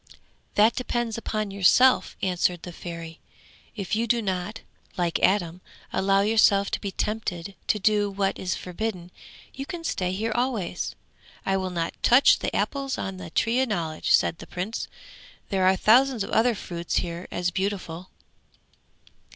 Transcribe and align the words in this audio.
'That 0.55 0.73
depends 0.73 1.15
upon 1.15 1.51
yourself,' 1.51 2.17
answered 2.23 2.63
the 2.63 2.73
Fairy. 2.73 3.19
'If 3.75 3.95
you 3.95 4.07
do 4.07 4.19
not, 4.19 4.61
like 4.97 5.19
Adam, 5.19 5.61
allow 5.93 6.21
yourself 6.21 6.71
to 6.71 6.81
be 6.81 6.89
tempted 6.89 7.53
to 7.67 7.77
do 7.77 8.09
what 8.09 8.39
is 8.39 8.55
forbidden, 8.55 9.11
you 9.53 9.67
can 9.67 9.83
stay 9.83 10.11
here 10.11 10.31
always.' 10.33 10.95
'I 11.45 11.57
will 11.57 11.69
not 11.69 11.93
touch 12.01 12.39
the 12.39 12.55
apples 12.55 12.97
on 12.97 13.17
the 13.17 13.29
Tree 13.29 13.61
of 13.61 13.69
Knowledge,' 13.69 14.13
said 14.17 14.39
the 14.39 14.47
Prince. 14.47 14.87
'There 15.49 15.67
are 15.67 15.75
thousands 15.75 16.23
of 16.23 16.31
other 16.31 16.55
fruits 16.55 16.95
here 16.95 17.27
as 17.31 17.51
beautiful.' 17.51 18.09